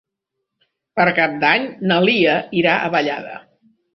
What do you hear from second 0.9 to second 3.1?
Per Cap d'Any na Lia irà a